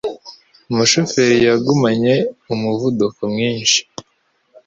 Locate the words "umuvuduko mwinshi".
2.53-3.79